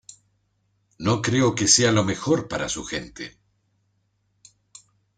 no 0.97 1.21
creo 1.21 1.53
que 1.53 1.67
sea 1.67 1.91
lo 1.91 2.03
mejor 2.03 2.47
para 2.47 2.67
su 2.69 2.83
gente. 2.83 3.37